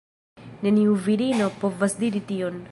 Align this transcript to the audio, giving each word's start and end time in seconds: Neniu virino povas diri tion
Neniu 0.67 0.95
virino 1.09 1.51
povas 1.65 1.97
diri 2.03 2.27
tion 2.33 2.63